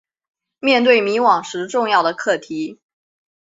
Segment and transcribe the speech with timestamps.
[0.59, 2.79] 面对迷惘时重要的课题